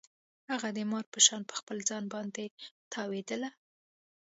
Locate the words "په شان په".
1.13-1.53